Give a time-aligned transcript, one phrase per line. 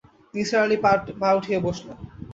[0.33, 0.77] নিসার আলি
[1.21, 1.97] পা উঠিয়ে বসলেন।